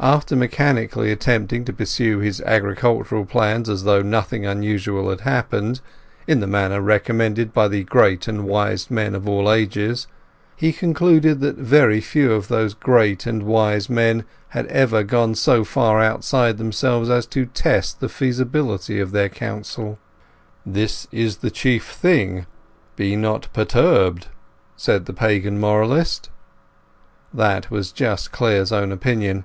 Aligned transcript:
After 0.00 0.34
mechanically 0.34 1.12
attempting 1.12 1.64
to 1.66 1.72
pursue 1.72 2.18
his 2.18 2.40
agricultural 2.40 3.24
plans 3.24 3.68
as 3.68 3.84
though 3.84 4.02
nothing 4.02 4.44
unusual 4.44 5.08
had 5.08 5.20
happened, 5.20 5.80
in 6.26 6.40
the 6.40 6.48
manner 6.48 6.80
recommended 6.80 7.52
by 7.52 7.68
the 7.68 7.84
great 7.84 8.26
and 8.26 8.42
wise 8.44 8.90
men 8.90 9.14
of 9.14 9.28
all 9.28 9.48
ages, 9.52 10.08
he 10.56 10.72
concluded 10.72 11.38
that 11.42 11.54
very 11.58 12.00
few 12.00 12.32
of 12.32 12.48
those 12.48 12.74
great 12.74 13.24
and 13.24 13.44
wise 13.44 13.88
men 13.88 14.24
had 14.48 14.66
ever 14.66 15.04
gone 15.04 15.36
so 15.36 15.62
far 15.62 16.00
outside 16.02 16.58
themselves 16.58 17.08
as 17.08 17.24
to 17.26 17.46
test 17.46 18.00
the 18.00 18.08
feasibility 18.08 18.98
of 18.98 19.12
their 19.12 19.28
counsel. 19.28 20.00
"This 20.66 21.06
is 21.12 21.36
the 21.36 21.52
chief 21.52 21.86
thing: 21.88 22.46
be 22.96 23.14
not 23.14 23.46
perturbed," 23.52 24.26
said 24.74 25.06
the 25.06 25.12
Pagan 25.14 25.60
moralist. 25.60 26.30
That 27.32 27.70
was 27.70 27.92
just 27.92 28.32
Clare's 28.32 28.72
own 28.72 28.90
opinion. 28.90 29.44